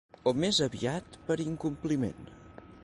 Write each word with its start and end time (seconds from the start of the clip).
O 0.29 0.31
més 0.43 0.61
aviat 0.67 1.19
per 1.29 1.39
incompliment. 1.47 2.29